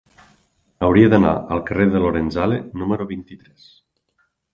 [0.85, 3.69] Hauria d'anar al carrer de Lorenzale número vint-i-tres.